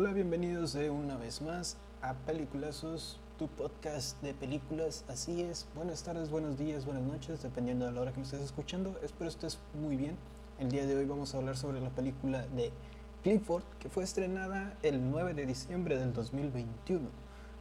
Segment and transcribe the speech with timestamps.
[0.00, 5.04] Hola, bienvenidos de una vez más a Peliculazos, tu podcast de películas.
[5.08, 8.40] Así es, buenas tardes, buenos días, buenas noches, dependiendo de la hora que me estés
[8.40, 8.98] escuchando.
[9.02, 10.16] Espero estés muy bien.
[10.58, 12.72] El día de hoy vamos a hablar sobre la película de
[13.22, 17.06] Clifford, que fue estrenada el 9 de diciembre del 2021.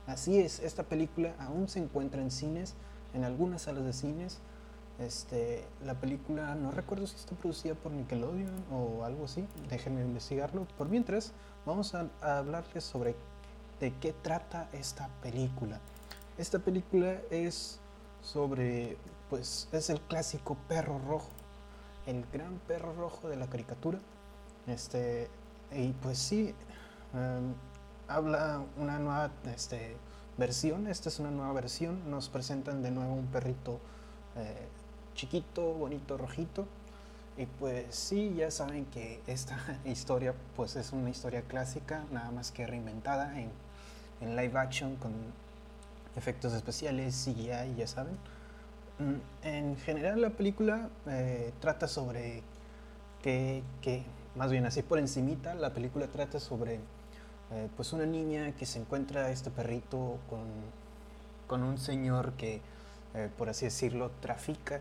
[0.07, 2.75] Así es, esta película aún se encuentra en cines,
[3.13, 4.39] en algunas salas de cines.
[4.99, 10.67] Este, la película, no recuerdo si está producida por Nickelodeon o algo así, déjenme investigarlo.
[10.77, 11.31] Por mientras,
[11.65, 13.15] vamos a, hablarles sobre
[13.79, 15.79] de qué trata esta película.
[16.37, 17.79] Esta película es
[18.21, 18.97] sobre,
[19.29, 21.29] pues, es el clásico perro rojo,
[22.05, 23.99] el gran perro rojo de la caricatura.
[24.67, 25.29] Este,
[25.71, 26.53] y pues sí,
[27.13, 27.53] um,
[28.09, 29.95] habla una nueva este,
[30.37, 33.79] versión, esta es una nueva versión, nos presentan de nuevo un perrito
[34.35, 34.67] eh,
[35.19, 36.65] chiquito, bonito, rojito.
[37.37, 42.51] Y pues sí, ya saben que esta historia pues es una historia clásica, nada más
[42.51, 43.49] que reinventada en,
[44.21, 45.11] en live action con
[46.15, 48.17] efectos especiales, CGI, ya saben.
[48.99, 52.41] Mm, En general la película eh, trata sobre
[53.21, 54.03] que, que,
[54.35, 56.75] más bien así por encimita, la película trata sobre
[57.51, 60.45] eh, pues una niña que se encuentra este perrito con,
[61.47, 62.61] con un señor que,
[63.15, 64.79] eh, por así decirlo, trafica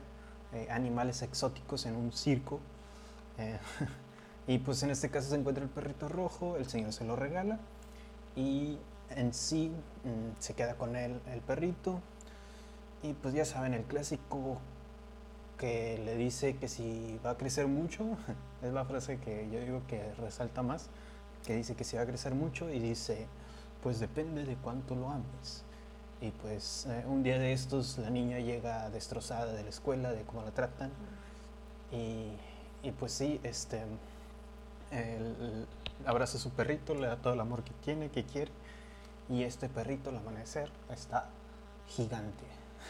[0.53, 2.61] eh, animales exóticos en un circo.
[3.39, 3.59] Eh,
[4.47, 7.59] y pues en este caso se encuentra el perrito rojo, el señor se lo regala
[8.35, 8.79] y
[9.11, 9.73] en sí
[10.05, 12.01] mm, se queda con él el perrito.
[13.03, 14.59] Y pues ya saben, el clásico
[15.59, 18.17] que le dice que si va a crecer mucho,
[18.63, 20.89] es la frase que yo digo que resalta más,
[21.45, 23.27] que dice que si va a crecer mucho y dice,
[23.83, 25.65] pues depende de cuánto lo ames.
[26.21, 30.23] Y pues eh, un día de estos la niña llega destrozada de la escuela, de
[30.23, 30.91] cómo la tratan.
[31.93, 32.33] Y,
[32.83, 33.83] y pues sí, este,
[36.07, 38.51] abraza a su perrito, le da todo el amor que tiene, que quiere.
[39.29, 41.29] Y este perrito al amanecer está
[41.89, 42.45] gigante.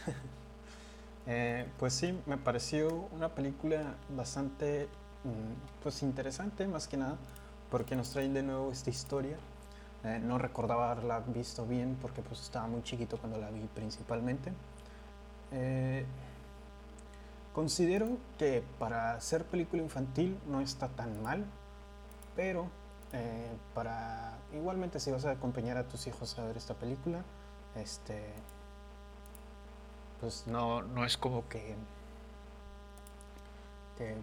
[1.31, 4.89] Eh, pues sí, me pareció una película bastante
[5.25, 7.19] mm, pues interesante más que nada
[7.71, 9.37] porque nos traen de nuevo esta historia.
[10.05, 14.53] Eh, no recordaba haberla visto bien porque pues estaba muy chiquito cuando la vi principalmente.
[15.51, 16.05] Eh,
[17.53, 21.45] considero que para ser película infantil no está tan mal,
[22.37, 22.69] pero
[23.13, 27.23] eh, para igualmente si vas a acompañar a tus hijos a ver esta película,
[27.75, 28.23] este
[30.21, 31.75] pues no, no es como que,
[33.97, 34.17] que,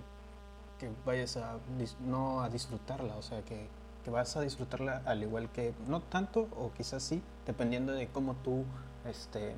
[0.80, 1.58] que vayas a
[2.02, 3.68] no a disfrutarla, o sea que,
[4.06, 8.36] que vas a disfrutarla al igual que, no tanto, o quizás sí, dependiendo de cómo
[8.36, 8.64] tú
[9.10, 9.56] este,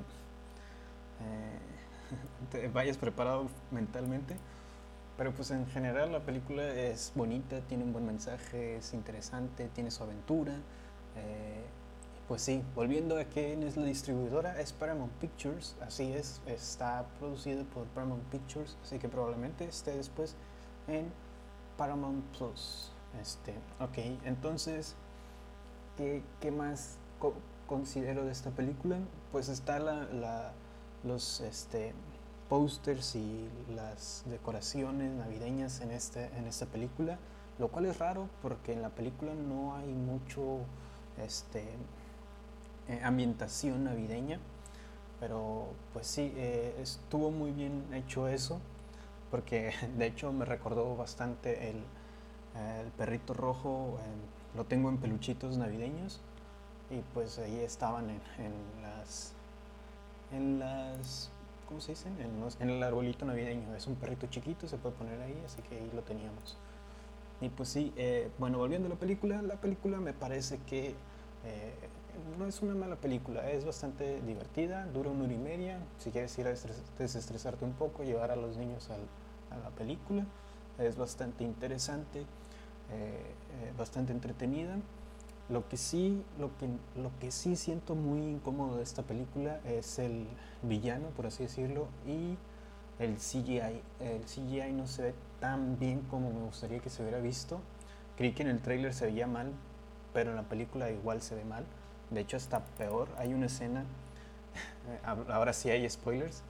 [2.54, 4.36] eh, vayas preparado mentalmente.
[5.18, 9.90] Pero pues en general la película es bonita, tiene un buen mensaje, es interesante, tiene
[9.90, 10.54] su aventura.
[11.16, 11.64] eh,
[12.26, 17.64] pues sí, volviendo a quién es la distribuidora, es Paramount Pictures, así es, está producido
[17.64, 20.36] por Paramount Pictures, así que probablemente esté después
[20.88, 21.10] en
[21.78, 22.92] Paramount Plus.
[23.20, 24.94] Este, ok, entonces,
[25.96, 27.34] ¿qué, qué más co-
[27.66, 28.98] considero de esta película?
[29.32, 30.52] Pues está la, la-
[31.04, 31.92] los este,
[32.48, 37.18] posters y las decoraciones navideñas en, este, en esta película,
[37.58, 40.60] lo cual es raro porque en la película no hay mucho
[41.24, 41.64] este,
[42.88, 44.38] eh, ambientación navideña,
[45.20, 48.60] pero pues sí, eh, estuvo muy bien hecho eso,
[49.30, 51.82] porque de hecho me recordó bastante el,
[52.58, 56.20] eh, el perrito rojo, eh, lo tengo en peluchitos navideños
[56.90, 59.32] y pues ahí estaban en, en las,
[60.32, 61.30] en las,
[61.68, 62.14] ¿cómo se dicen?
[62.20, 65.62] En, los- en el arbolito navideño, es un perrito chiquito, se puede poner ahí, así
[65.62, 66.56] que ahí lo teníamos.
[67.40, 70.94] Y pues sí, eh, bueno, volviendo a la película, la película me parece que
[71.44, 71.74] eh,
[72.38, 75.78] no es una mala película, es bastante divertida, dura una hora y media.
[75.98, 79.08] Si quieres ir a estres- desestresarte un poco, llevar a los niños al-
[79.56, 80.24] a la película,
[80.78, 82.26] es bastante interesante,
[82.90, 83.20] eh,
[83.62, 84.76] eh, bastante entretenida.
[85.48, 86.68] Lo que sí, lo que,
[87.00, 90.26] lo que sí siento muy incómodo de esta película es el
[90.62, 92.36] villano, por así decirlo, y
[92.98, 93.80] el CGI.
[94.00, 97.60] El CGI no se ve tan bien como me gustaría que se hubiera visto.
[98.16, 99.52] Creí que en el tráiler se veía mal,
[100.12, 101.64] pero en la película igual se ve mal.
[102.10, 103.08] De hecho, está peor.
[103.16, 103.82] Hay una escena,
[104.88, 106.42] eh, ahora sí hay spoilers.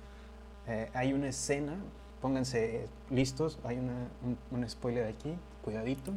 [0.67, 1.76] Eh, hay una escena,
[2.20, 3.94] pónganse listos, hay una,
[4.25, 5.35] un, un spoiler aquí,
[5.65, 6.12] cuidadito.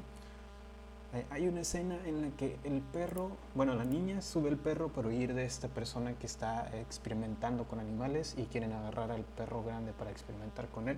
[1.30, 5.10] Hay una escena en la que el perro, bueno, la niña sube el perro para
[5.10, 9.92] huir de esta persona que está experimentando con animales y quieren agarrar al perro grande
[9.92, 10.98] para experimentar con él.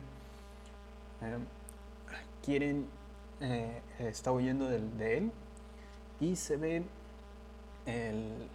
[1.24, 1.38] Eh,
[2.46, 2.86] quieren,
[3.42, 5.32] eh, está huyendo del- de él
[6.20, 6.84] y se ve
[7.88, 8.48] el,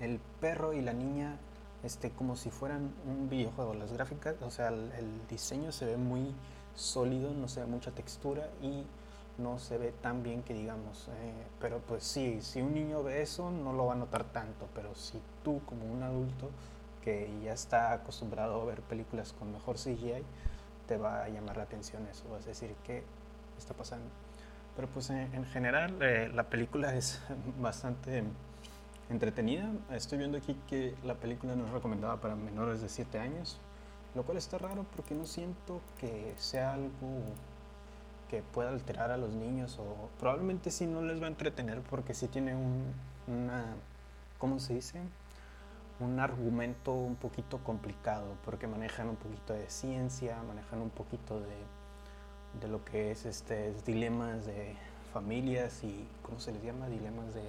[0.00, 1.36] el perro y la niña
[1.82, 3.74] este, como si fueran un videojuego.
[3.74, 6.34] Las gráficas, o sea, el, el, diseño se ve muy
[6.74, 8.84] sólido, no se ve mucha textura y
[9.38, 11.08] no se ve tan bien que digamos.
[11.08, 14.68] Eh, pero pues sí, si un niño ve eso no lo va a notar tanto,
[14.74, 16.50] pero si tú como un adulto
[17.02, 20.22] que ya está acostumbrado a ver películas con mejor CGI,
[20.86, 23.02] te va a llamar la atención eso, vas a decir qué
[23.58, 24.06] está pasando.
[24.76, 27.20] Pero pues en, en general eh, la película es
[27.60, 28.24] bastante
[29.10, 29.70] entretenida.
[29.90, 33.58] Estoy viendo aquí que la película no es recomendada para menores de 7 años,
[34.14, 36.90] lo cual está raro porque no siento que sea algo
[38.28, 42.14] que pueda alterar a los niños o probablemente sí no les va a entretener porque
[42.14, 42.84] sí tiene un,
[43.26, 43.74] una,
[44.38, 45.00] ¿cómo se dice?
[46.00, 51.56] Un argumento un poquito complicado porque manejan un poquito de ciencia, manejan un poquito de,
[52.60, 54.74] de lo que es este, dilemas de
[55.12, 56.88] familias y, ¿cómo se les llama?
[56.88, 57.42] Dilemas de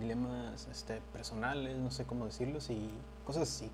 [0.00, 2.90] dilemas este, personales, no sé cómo decirlos, y
[3.24, 3.70] cosas así.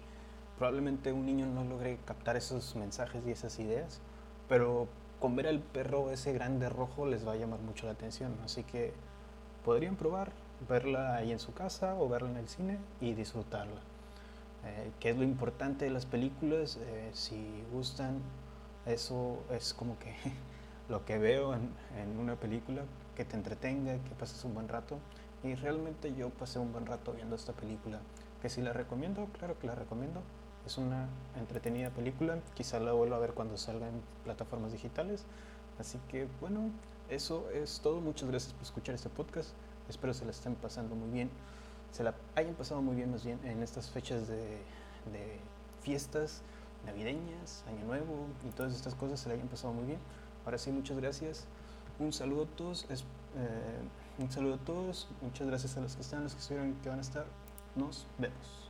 [0.59, 4.01] Probablemente un niño no logre captar esos mensajes y esas ideas,
[4.49, 4.89] pero
[5.21, 8.37] con ver al perro ese grande rojo les va a llamar mucho la atención.
[8.45, 8.93] Así que
[9.65, 10.33] podrían probar
[10.69, 13.81] verla ahí en su casa o verla en el cine y disfrutarla.
[14.65, 18.21] Eh, que es lo importante de las películas, eh, si gustan,
[18.87, 20.15] eso es como que
[20.89, 22.83] lo que veo en, en una película,
[23.15, 24.99] que te entretenga, que pases un buen rato.
[25.45, 28.01] Y realmente yo pasé un buen rato viendo esta película.
[28.41, 30.23] Que si la recomiendo, claro que la recomiendo.
[30.65, 31.07] Es una
[31.39, 32.39] entretenida película.
[32.55, 35.27] Quizá la vuelva a ver cuando salga en plataformas digitales.
[35.79, 36.71] Así que bueno,
[37.11, 38.01] eso es todo.
[38.01, 39.51] Muchas gracias por escuchar este podcast.
[39.91, 41.29] Espero se la estén pasando muy bien.
[41.93, 44.59] Se la hayan pasado muy bien más bien en estas fechas de,
[45.83, 46.41] fiestas
[46.87, 49.99] navideñas, Año Nuevo y todas estas cosas se la hayan pasado muy bien.
[50.47, 51.45] Ahora sí, muchas gracias.
[51.99, 52.87] Un saludo a todos.
[52.89, 52.97] Eh,
[54.19, 56.89] un saludo a todos, muchas gracias a los que están, los que estuvieron y que
[56.89, 57.27] van a estar.
[57.77, 58.64] Nos vemos.